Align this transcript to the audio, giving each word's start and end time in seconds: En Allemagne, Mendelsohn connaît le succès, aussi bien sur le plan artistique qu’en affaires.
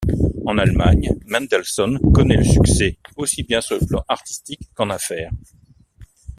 En 0.47 0.57
Allemagne, 0.57 1.11
Mendelsohn 1.27 1.99
connaît 2.11 2.37
le 2.37 2.43
succès, 2.43 2.97
aussi 3.17 3.43
bien 3.43 3.61
sur 3.61 3.77
le 3.79 3.85
plan 3.85 4.03
artistique 4.07 4.71
qu’en 4.73 4.89
affaires. 4.89 5.29